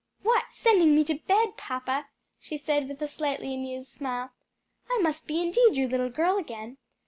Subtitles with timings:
[0.23, 2.07] "What, sending me to bed, papa!"
[2.39, 4.31] she said with a slightly amused smile.
[4.89, 6.77] "I must be indeed your little girl again.